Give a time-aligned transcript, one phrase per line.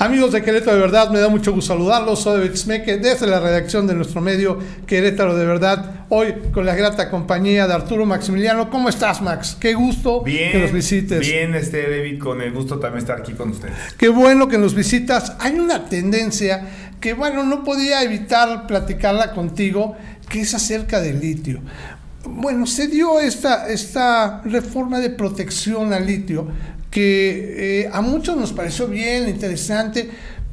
[0.00, 2.22] Amigos de Querétaro de Verdad, me da mucho gusto saludarlos.
[2.22, 6.06] Soy David desde la redacción de nuestro medio Querétaro de Verdad.
[6.08, 8.70] Hoy con la grata compañía de Arturo Maximiliano.
[8.70, 9.58] ¿Cómo estás, Max?
[9.60, 11.20] Qué gusto que nos visites.
[11.20, 13.74] Bien, este David, con el gusto también estar aquí con ustedes.
[13.98, 15.34] Qué bueno que nos visitas.
[15.38, 16.66] Hay una tendencia
[16.98, 19.98] que, bueno, no podía evitar platicarla contigo,
[20.30, 21.60] que es acerca del litio.
[22.24, 26.48] Bueno, se dio esta, esta reforma de protección al litio,
[26.90, 30.10] que eh, a muchos nos pareció bien, interesante,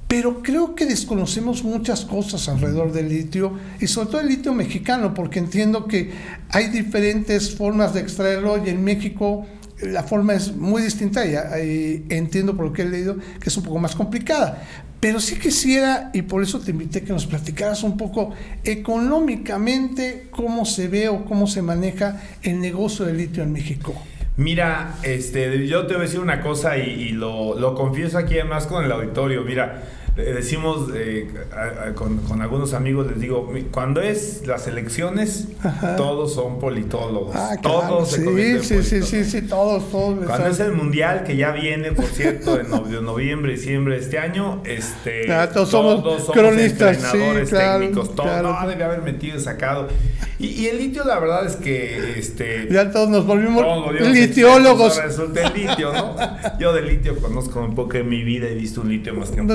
[0.07, 5.13] pero creo que desconocemos muchas cosas alrededor del litio y sobre todo el litio mexicano,
[5.13, 6.11] porque entiendo que
[6.49, 9.45] hay diferentes formas de extraerlo y en México
[9.79, 13.57] eh, la forma es muy distinta y, entiendo por lo que he leído que es
[13.57, 14.63] un poco más complicada.
[14.99, 18.31] Pero sí quisiera, y por eso te invité que nos platicaras un poco
[18.63, 23.93] económicamente cómo se ve o cómo se maneja el negocio del litio en México.
[24.37, 28.67] Mira, este, yo te voy a decir una cosa y, lo, lo, confieso aquí además
[28.67, 29.41] con el auditorio.
[29.41, 29.81] Mira,
[30.23, 31.29] decimos eh,
[31.95, 35.47] con, algunos amigos, les digo, cuando es las elecciones,
[35.95, 37.35] todos son politólogos.
[37.35, 40.25] Ah, todos se sí, sí, sí, sí, sí, todos, todos.
[40.25, 42.69] Cuando es el mundial, que ya viene, por cierto, en
[43.05, 49.01] noviembre, diciembre de este año, este, todos, somos, cronistas, entrenadores técnicos, todos, no, debe haber
[49.01, 49.87] metido y sacado.
[50.39, 53.65] Y, el litio, la verdad es que, este, ya todos nos volvimos,
[54.01, 55.01] litiólogos.
[55.01, 56.15] Resulta el litio, ¿no?
[56.59, 59.41] Yo de litio conozco un poco en mi vida, he visto un litio más que
[59.41, 59.47] un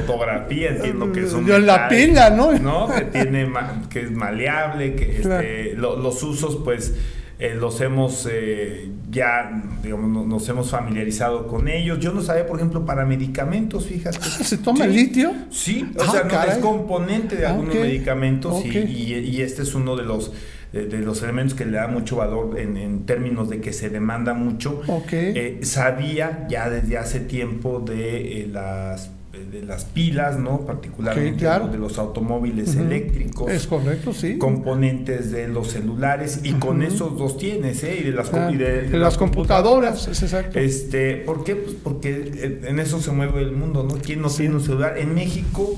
[0.00, 2.52] fotografía, entiendo que es un Yo la pila, ¿no?
[2.58, 2.88] ¿no?
[2.88, 3.48] Que tiene
[3.88, 6.94] que es maleable, que este, los usos pues
[7.40, 9.50] eh, los hemos eh, ya
[9.82, 11.98] digamos nos hemos familiarizado con ellos.
[11.98, 14.18] Yo no sabía, por ejemplo, para medicamentos, fíjate.
[14.20, 15.32] Ah, ¿Se toma el litio?
[15.48, 20.04] Sí, o sea, no, es componente de ah, algunos medicamentos y, este es uno de
[20.04, 20.32] los
[20.74, 24.82] de, los elementos que le da mucho valor en, términos de que se demanda mucho.
[25.10, 29.10] Eh, sabía ya desde hace tiempo de las
[29.50, 30.60] de las pilas, ¿no?
[30.60, 33.50] Particularmente de los automóviles eléctricos.
[33.50, 34.38] Es correcto, sí.
[34.38, 37.98] Componentes de los celulares y con esos dos tienes, ¿eh?
[38.00, 40.58] Y de las, ah, de, las computadoras, es exacto.
[40.58, 41.56] Este, ¿por qué?
[41.56, 43.96] Pues porque en eso se mueve el mundo, ¿no?
[43.96, 44.98] ¿Quién no tiene un celular?
[44.98, 45.74] En México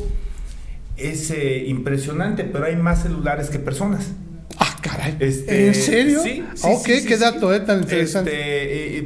[0.97, 4.13] es eh, impresionante, pero hay más celulares que personas.
[4.83, 5.17] Ah, caray.
[5.21, 6.23] Este, ¿En serio?
[6.23, 6.45] Sí.
[6.55, 7.61] sí ok, qué dato, ¿eh?
[7.61, 8.31] Tan interesante.
[8.31, 9.03] Este, eh,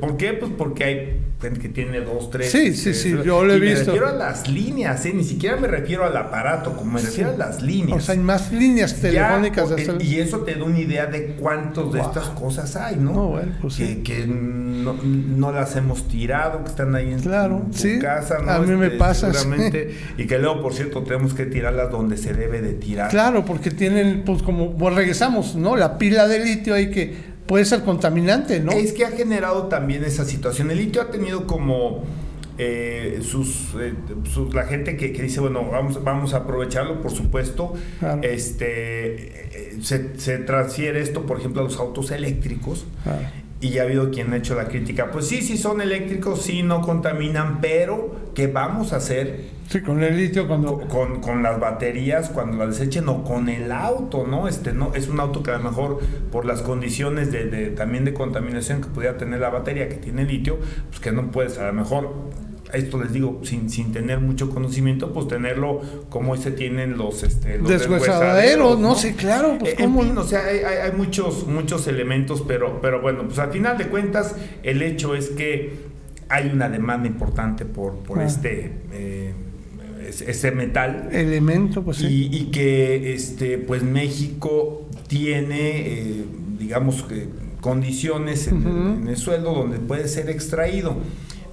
[0.00, 0.32] ¿Por qué?
[0.34, 2.50] Pues porque hay que tiene dos, tres.
[2.50, 3.92] Sí, sí, sí, yo lo he visto.
[3.92, 5.12] Me refiero a las líneas, ¿eh?
[5.14, 7.98] ni siquiera me refiero al aparato, como me refiero a las líneas.
[7.98, 9.70] O sea, hay más líneas telefónicas.
[10.00, 13.12] Y eso te da una idea de cuántos de estas cosas hay, ¿no?
[13.12, 14.26] no bueno, pues que, que
[14.84, 18.50] no, las hemos tirado, que están ahí en claro, tu casa, ¿no?
[18.50, 19.32] A mí me este, pasa.
[19.32, 23.10] Seguramente, y que luego, por cierto, tenemos que tirarlas donde se debe de tirar.
[23.10, 25.76] Claro, porque tienen, pues como, pues regresamos, ¿no?
[25.76, 28.72] La pila de litio hay que puede ser contaminante, ¿no?
[28.72, 30.70] Es que ha generado también esa situación.
[30.70, 32.04] El litio ha tenido como
[32.56, 33.94] eh, sus, eh,
[34.52, 37.74] la gente que, dice, bueno, vamos, vamos a aprovecharlo, por supuesto.
[38.22, 42.86] Este, eh, se, transfiere esto, por ejemplo, a los autos eléctricos.
[43.64, 45.10] Y ya ha habido quien ha hecho la crítica.
[45.10, 49.46] Pues sí, sí son eléctricos, sí no contaminan, pero ¿qué vamos a hacer?
[49.70, 50.80] Sí, con el litio cuando...
[50.80, 54.48] Con, con, las baterías cuando las desechen o con el auto, ¿no?
[54.48, 58.04] Este, no es un auto que a lo mejor por las condiciones de, de, también
[58.04, 60.58] de contaminación que pudiera tener la batería que tiene litio,
[60.90, 62.10] pues que no puedes a lo mejor
[62.76, 67.58] esto les digo, sin, sin tener mucho conocimiento, pues tenerlo como se tienen los, este,
[67.58, 67.68] los
[68.78, 68.94] ¿no?
[68.94, 73.24] sé, claro, pues en fin, o sea, hay, hay, muchos, muchos elementos, pero, pero bueno,
[73.24, 75.94] pues al final de cuentas, el hecho es que
[76.28, 78.24] hay una demanda importante por, por ah.
[78.24, 79.32] este eh,
[80.26, 81.08] ese metal.
[81.12, 86.24] Elemento pues y, y, que este pues México tiene eh,
[86.58, 87.28] digamos que
[87.60, 90.96] condiciones en, el, suelo donde puede ser extraído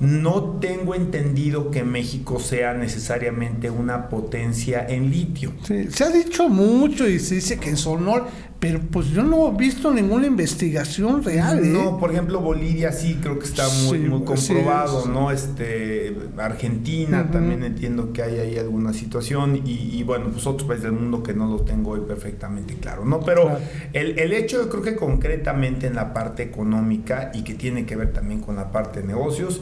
[0.01, 5.53] no tengo entendido que México sea necesariamente una potencia en litio.
[5.61, 8.25] se ha dicho mucho y se dice que en Sonor,
[8.59, 11.59] pero pues yo no he visto ninguna investigación real.
[11.59, 11.67] ¿eh?
[11.67, 15.29] No, por ejemplo, Bolivia sí creo que está muy, muy comprobado, ¿no?
[15.29, 20.93] Este, Argentina también entiendo que hay ahí alguna situación y, bueno, pues otros países del
[20.93, 23.19] mundo que no lo tengo hoy perfectamente claro, ¿no?
[23.19, 23.55] Pero
[23.93, 27.95] el, el hecho yo creo que concretamente en la parte económica y que tiene que
[27.95, 29.61] ver también con la parte de negocios,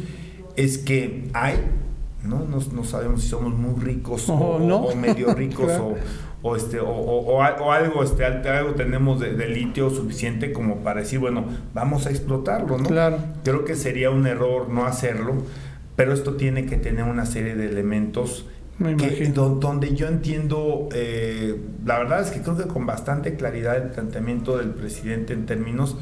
[0.59, 1.56] es que hay,
[2.23, 2.45] ¿no?
[2.45, 5.71] No, sabemos si somos muy ricos o, medio ricos
[6.41, 12.06] o, este, o, algo, este, algo tenemos de, litio suficiente como para decir, bueno, vamos
[12.07, 12.85] a explotarlo, ¿no?
[12.85, 13.17] Claro.
[13.44, 15.35] Creo que sería un error no hacerlo,
[15.95, 18.45] pero esto tiene que tener una serie de elementos
[18.79, 21.55] donde yo entiendo, eh,
[21.85, 25.97] la verdad es que creo que con bastante claridad el planteamiento del presidente en términos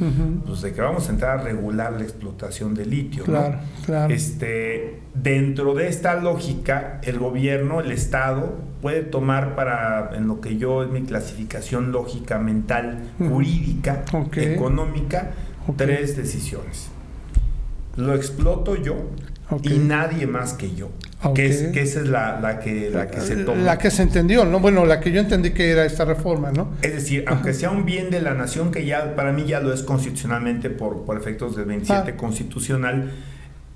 [0.45, 3.24] pues, de que vamos a entrar a regular la explotación de litio.
[3.24, 4.13] Claro, claro.
[4.13, 10.57] Este, dentro de esta lógica, el gobierno, el Estado, puede tomar para, en lo que
[10.57, 15.31] yo es mi clasificación lógica, mental, jurídica, económica,
[15.75, 16.89] tres decisiones.
[17.95, 18.95] Lo exploto yo
[19.63, 20.91] y nadie más que yo.
[21.34, 23.62] Que, es, que, esa es la, que, la que se toma.
[23.64, 24.60] La que se entendió, ¿no?
[24.60, 26.69] Bueno, la que yo entendí que era esta reforma, ¿no?
[26.84, 29.74] Es decir, aunque sea un bien de la nación, que ya para mí ya lo
[29.74, 32.18] es constitucionalmente por, por efectos del 27 ah.
[32.18, 33.12] constitucional,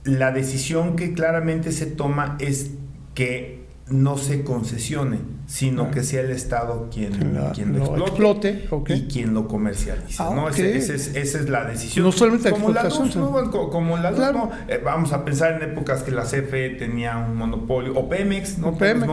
[0.04, 2.72] la decisión que claramente se toma es
[3.16, 5.20] que no se concesione,
[5.52, 5.92] sino ah.
[5.92, 7.12] que sea el Estado quien,
[7.54, 10.24] quien lo, explote, y quien lo comercialice.
[10.24, 10.48] Ah, ¿no?
[10.48, 12.06] esa es la decisión.
[12.06, 13.18] No solamente como la luz,
[13.52, 14.22] como la luz,
[14.70, 18.78] eh, vamos a pensar en épocas que la CFE tenía un monopolio, o Pemex, ¿no?
[18.78, 19.10] Pemex,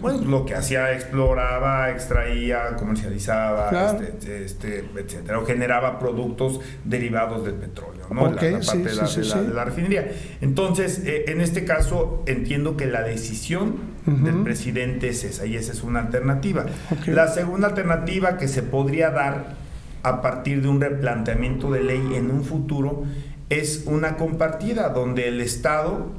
[0.00, 7.54] bueno, lo que hacía, exploraba, extraía, comercializaba, este, este, etcétera, o generaba productos derivados del
[7.54, 8.22] petróleo, ¿no?
[8.22, 10.10] la, parte de, la, refinería.
[10.40, 15.72] Entonces, eh, en este caso, entiendo que la decisión del presidente es esa y esa
[15.72, 16.64] es una alternativa.
[17.06, 19.56] La segunda alternativa que se podría dar
[20.02, 23.02] a partir de un replanteamiento de ley en un futuro
[23.48, 26.12] es una compartida donde el Estado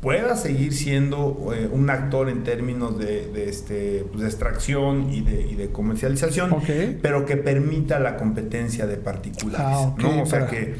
[0.00, 5.70] pueda seguir siendo eh, un actor en términos de, este, pues, de extracción y de,
[5.72, 6.54] comercialización,
[7.02, 9.66] pero que permita la competencia de particulares.
[9.66, 10.22] Ah, ¿no?
[10.22, 10.74] O sea, que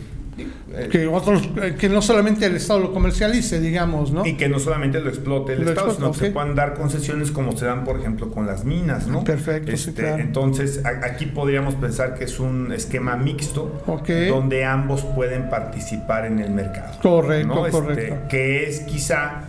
[0.91, 4.27] que otros eh, que no solamente el Estado lo comercialice, digamos, ¿no?
[4.27, 7.57] Y que no solamente lo explote el Estado, sino que se puedan dar concesiones como
[7.57, 9.25] se dan, por ejemplo, con las minas, ¿no?
[9.25, 9.71] Perfecto.
[9.71, 13.83] Este, entonces, aquí podríamos pensar que es un esquema mixto
[14.29, 16.99] donde ambos pueden participar en el mercado.
[17.01, 18.17] Correcto, este, correcto.
[18.29, 19.45] Que es quizá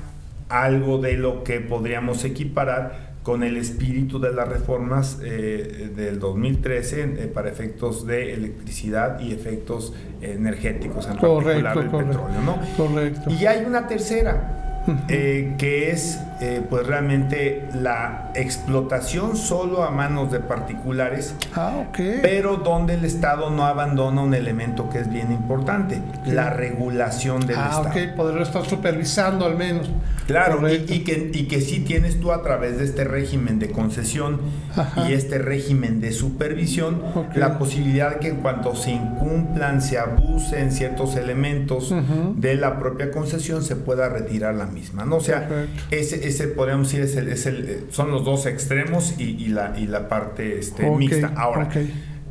[0.50, 7.02] algo de lo que podríamos equiparar con el espíritu de las reformas eh, del 2013
[7.02, 12.42] eh, para efectos de electricidad y efectos energéticos, en correcto, particular petróleo.
[12.42, 12.60] ¿no?
[12.78, 13.32] Correcto.
[13.32, 20.32] Y hay una tercera, eh, que es eh, pues realmente la explotación solo a manos
[20.32, 21.86] de particulares, ah,
[22.22, 27.58] pero donde el Estado no abandona un elemento que es bien importante, la regulación del
[27.58, 27.88] ah, Estado.
[27.88, 29.90] Ah, ok, poderlo estar supervisando al menos.
[30.28, 34.42] Claro, y, que, y que sí tienes tú a través de este régimen de concesión
[35.08, 37.02] y este régimen de supervisión
[37.36, 41.94] la posibilidad de que en cuanto se incumplan, se abusen ciertos elementos
[42.36, 45.18] de la propia concesión, se pueda retirar la misma, ¿no?
[45.18, 45.48] O sea,
[45.92, 50.60] ese, ese podríamos decir es el, son los dos extremos y, la, y la parte
[50.60, 51.34] este, mixta.
[51.36, 51.70] Ahora,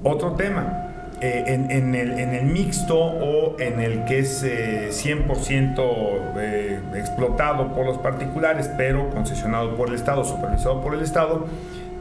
[0.03, 0.91] otro tema.
[1.21, 7.73] Eh, en, el, en, el, mixto o en el que es 100% eh, eh, explotado
[7.73, 11.47] por los particulares, pero concesionado por el Estado, supervisado por el Estado,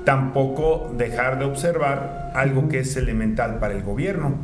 [0.03, 4.35] tampoco dejar de observar algo que es elemental para el gobierno,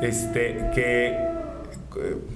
[0.02, 1.27] este, que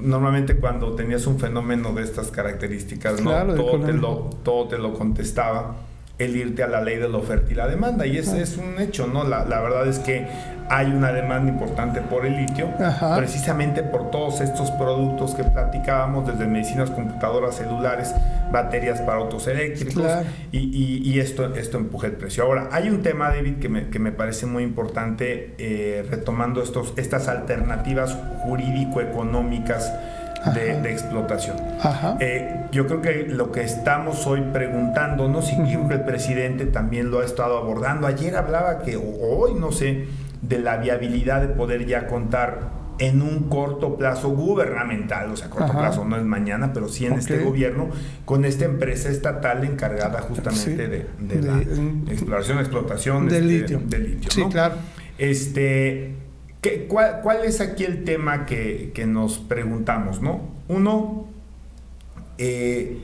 [0.01, 3.31] normalmente cuando tenías un fenómeno de estas características, ¿no?
[3.55, 5.77] todo, te lo, todo te lo contestaba
[6.19, 8.07] el irte a la ley de la oferta y la demanda.
[8.07, 9.25] Y ese es un hecho, ¿no?
[9.25, 10.27] La, la, verdad es que
[10.69, 12.69] hay una demanda importante por el litio,
[13.17, 18.15] precisamente por todos estos productos que platicábamos, desde medicinas, computadoras, celulares,
[18.51, 20.07] baterías para autos eléctricos,
[20.51, 22.45] y, y, esto, esto empuja el precio.
[22.45, 26.95] Ahora, hay un tema, David, que me, que me parece muy importante, eh, retomando estos,
[26.97, 29.93] estas alternativas jurídico-económicas
[30.55, 31.57] de, explotación.
[32.21, 37.11] Eh, yo creo que lo que estamos hoy preguntándonos, y creo que el presidente también
[37.11, 40.07] lo ha estado abordando, ayer hablaba que, hoy no sé,
[40.41, 45.73] de la viabilidad de poder ya contar en un corto plazo gubernamental, o sea, corto
[45.73, 47.89] plazo no es mañana, pero sí en este gobierno,
[48.25, 51.61] con esta empresa estatal encargada justamente de, la
[52.13, 54.31] exploración, explotación de, este, litio.
[54.31, 54.75] Sí, claro.
[55.19, 56.15] Este,
[56.63, 60.41] ¿qué, cuál, es aquí el tema que, nos preguntamos, no?
[60.69, 61.29] Uno,
[62.39, 62.99] eh,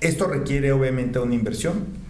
[0.00, 2.00] esto requiere obviamente una inversión.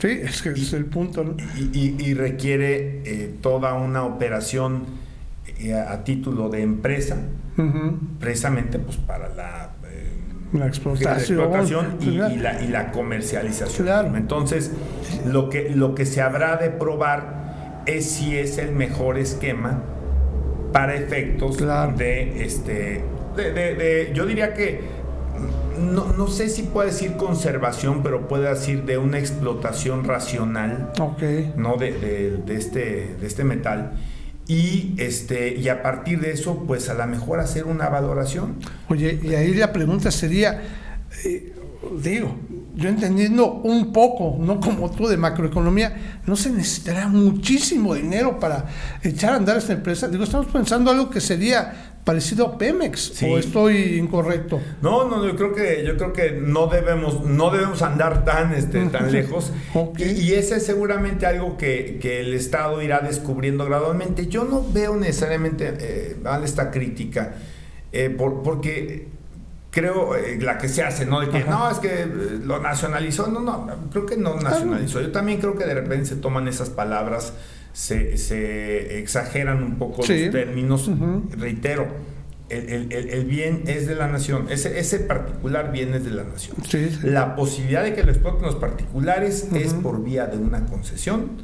[0.00, 1.24] Sí, es que es el punto.
[1.24, 1.36] ¿no?
[1.72, 4.84] Y, requiere eh, toda una operación
[5.58, 7.16] eh, a, título de empresa,
[8.20, 9.70] precisamente pues para la,
[10.52, 14.16] la explotación, y, la, y, la, comercialización.
[14.16, 14.72] Entonces,
[15.24, 17.45] lo que, lo que se habrá de probar
[17.86, 19.82] es si es el mejor esquema
[20.72, 21.58] para efectos
[21.96, 23.04] de este
[23.36, 24.80] de, yo diría que
[25.78, 30.92] no, no, sé si puede decir conservación, pero puede decir de una explotación racional
[31.56, 31.76] ¿no?
[31.76, 33.92] de, de, este, de este metal.
[34.48, 38.56] Y este y a partir de eso pues a lo mejor hacer una valoración.
[38.88, 40.62] Oye y ahí la pregunta sería
[41.24, 41.52] eh,
[42.00, 42.36] digo
[42.76, 48.66] yo entendiendo un poco no como tú de macroeconomía no se necesitará muchísimo dinero para
[49.02, 50.08] echar a andar esta empresa.
[50.08, 55.34] Digo estamos pensando algo que sería parecido a Pemex o estoy incorrecto no no yo
[55.34, 59.52] creo que yo creo que no debemos no debemos andar tan este tan lejos.
[59.98, 64.26] Y, ese es seguramente algo que, el estado irá descubriendo gradualmente.
[64.26, 67.34] Yo no veo necesariamente eh, esta crítica
[67.92, 69.08] eh, por, porque
[69.76, 72.06] creo eh, la que se hace no de que no es que eh,
[72.42, 73.26] lo nacionalizó.
[73.26, 75.02] No no creo que no nacionalizó.
[75.02, 77.34] Yo también creo que de repente se toman esas palabras
[77.74, 80.90] se, exageran un poco los términos.
[81.36, 81.88] Reitero,
[82.48, 86.56] el, bien es de la nación, ese, ese particular bien es de la nación.
[87.02, 91.42] La posibilidad de que lo exploten los particulares es por vía de una concesión.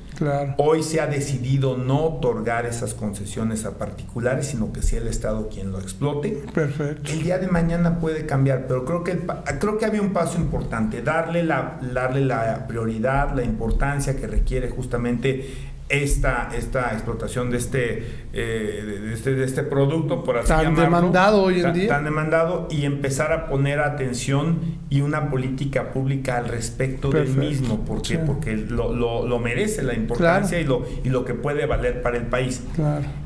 [0.59, 5.49] Hoy se ha decidido no otorgar esas concesiones a particulares, sino que sea el Estado
[5.49, 6.45] quien lo explote.
[6.55, 7.11] Perfecto.
[7.11, 9.19] El día de mañana puede cambiar, pero creo que,
[9.59, 14.69] creo que había un paso importante, darle la, darle la prioridad, la importancia que requiere
[14.69, 20.75] justamente esta, esta explotación de este, eh, de este, de este producto, por así tan
[20.75, 21.89] demandado hoy en día.
[21.89, 27.85] Tan demandado y empezar a poner atención y una política pública al respecto del mismo,
[27.85, 32.17] porque, porque lo, lo, merece la importancia y, lo, y lo que puede valer para
[32.17, 32.63] el país.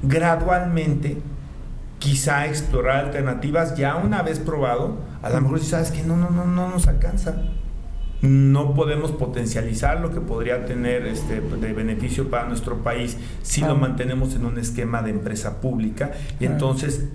[0.03, 1.19] Gradualmente,
[2.01, 6.31] quizá explorar alternativas ya una vez probado, a lo mejor si sabes que no, no,
[6.31, 7.37] no, no nos alcanza
[8.27, 13.77] no podemos potencializar lo que podría tener este, de beneficio para nuestro país si lo
[13.77, 16.13] mantenemos en un esquema de empresa pública.
[16.41, 17.09] Y entonces,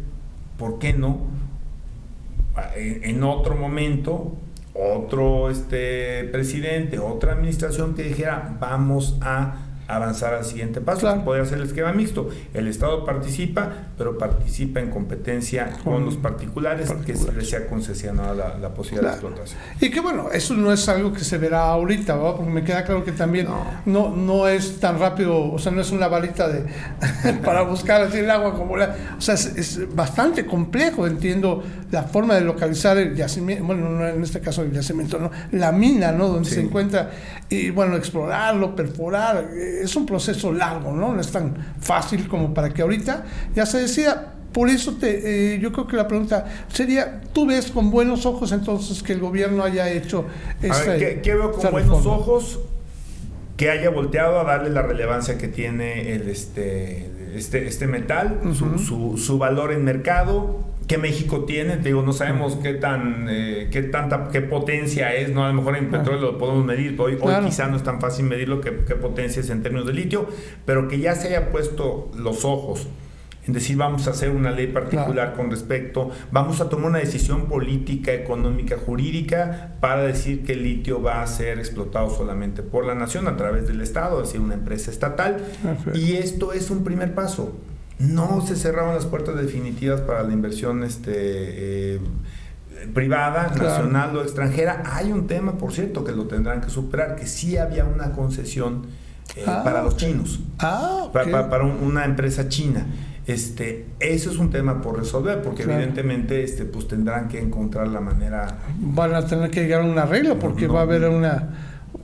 [0.57, 1.19] ¿por qué no?
[2.75, 4.35] En otro momento,
[4.73, 11.01] otro este, presidente, otra administración que dijera, vamos a avanzar al siguiente paso.
[11.01, 11.23] Claro.
[11.23, 12.29] Podría ser el esquema mixto.
[12.53, 18.33] El Estado participa, pero participa en competencia con, los particulares, que se les sea concesionada
[18.33, 19.59] la, la posibilidad de explotación.
[19.79, 22.35] Y que bueno, eso no es algo que se verá ahorita, ¿verdad?
[22.37, 23.47] porque me queda claro que también
[23.85, 24.15] no.
[24.15, 26.65] no, es tan rápido, o sea, no es una varita de
[27.45, 28.95] para buscar así el agua como la...
[29.17, 34.39] O sea, es, bastante complejo, entiendo, la forma de localizar el yacimiento, bueno, en este
[34.39, 35.31] caso el yacimiento, ¿no?
[35.51, 36.27] la mina, ¿no?
[36.27, 37.11] Donde se encuentra,
[37.49, 39.49] y bueno, explorarlo, perforar.
[39.53, 41.13] Eh, es un proceso largo, ¿no?
[41.13, 44.33] No es tan fácil como para que ahorita ya se decida.
[44.51, 48.51] Por eso te, eh, yo creo que la pregunta sería, ¿tú ves con buenos ojos
[48.51, 50.25] entonces que el gobierno haya hecho
[50.61, 50.97] esta...
[50.97, 52.59] ¿qué, veo con buenos ojos?
[53.55, 58.77] Que haya volteado a darle la relevancia que tiene el, este, este, este metal, su,
[58.77, 63.83] su, su valor en mercado, que México tiene, digo, no sabemos qué tan, eh, qué
[63.83, 65.45] tanta, qué potencia es, ¿no?
[65.45, 68.25] A lo mejor en petróleo lo podemos medir, hoy, hoy quizá no es tan fácil
[68.25, 70.27] medirlo qué, qué potencia es en términos de litio,
[70.65, 72.87] pero que ya se haya puesto los ojos
[73.47, 77.47] en decir vamos a hacer una ley particular con respecto, vamos a tomar una decisión
[77.47, 82.93] política, económica, jurídica para decir que el litio va a ser explotado solamente por la
[82.93, 85.37] nación a través del Estado, es decir, una empresa estatal.
[85.93, 87.53] Y esto es un primer paso
[88.01, 91.99] no se cerraron las puertas definitivas para la inversión este, eh,
[92.93, 94.83] privada, nacional o extranjera.
[94.85, 98.87] Hay un tema, por cierto, que lo tendrán que superar, que sí había una concesión
[99.35, 102.85] eh, ah, para los chinos, ah, para, una empresa china.
[103.27, 108.01] Este, eso es un tema por resolver, porque evidentemente este, pues tendrán que encontrar la
[108.01, 108.57] manera.
[108.79, 111.49] Van a tener que llegar a un arreglo, porque va a haber una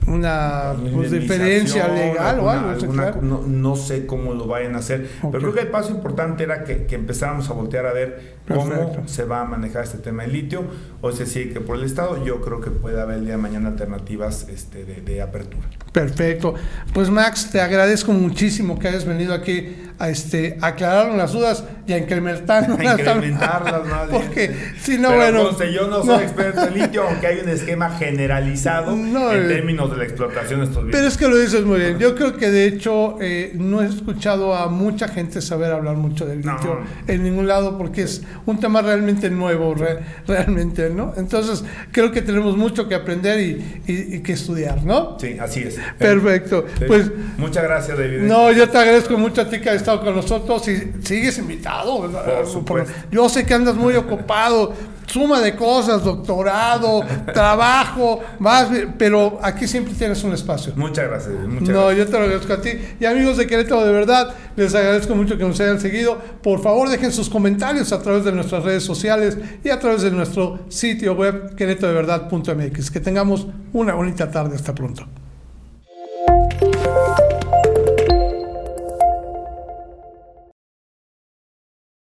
[0.08, 3.22] una pues, diferencia legal o algo.
[3.22, 6.86] no, sé cómo lo vayan a hacer, pero creo que el paso importante era que,
[6.86, 10.64] que empezáramos a voltear a ver cómo se va a manejar este tema del litio,
[11.00, 13.42] o sea, sí que por el Estado yo creo que puede haber el día de
[13.42, 15.68] mañana alternativas este, de, apertura.
[15.92, 16.54] Perfecto.
[16.94, 21.92] Pues Max, te agradezco muchísimo que hayas venido aquí a este aclarar las dudas y
[21.92, 22.78] a incrementarlas.
[22.78, 25.58] A incrementarlas más Porque si no, bueno...
[25.70, 29.96] yo no soy experto en litio, aunque hay un esquema generalizado en eh, términos de
[29.96, 30.96] la explotación de estos bienes.
[30.96, 31.98] Pero es que lo dices muy bien.
[31.98, 36.26] Yo creo que de hecho eh, no he escuchado a mucha gente saber hablar mucho
[36.26, 39.74] del litio en ningún lado porque es un tema realmente nuevo,
[40.26, 41.14] realmente, ¿no?
[41.16, 45.16] Entonces, creo que tenemos mucho que aprender y, que estudiar, ¿no?
[45.18, 45.78] Sí, así es.
[45.98, 46.66] Perfecto.
[46.86, 48.20] Pues, Muchas gracias, David.
[48.20, 52.10] No, yo te agradezco mucho a ti que estado con nosotros y sigues invitado.
[53.10, 54.74] yo sé que andas muy ocupado,
[55.06, 57.00] suma de cosas, doctorado,
[57.32, 58.68] trabajo, más,
[58.98, 60.74] pero aquí siempre tienes un espacio.
[60.76, 61.34] Muchas gracias.
[61.34, 62.70] no, yo te lo agradezco a ti.
[63.00, 66.18] Y amigos de Querétaro, de verdad, les agradezco mucho que nos hayan seguido.
[66.42, 70.10] Por favor, dejen sus comentarios a través de nuestras redes sociales y a través de
[70.10, 72.90] nuestro sitio web queretodeverdad.mx.
[72.90, 74.56] Que tengamos una bonita tarde.
[74.56, 75.06] Hasta pronto.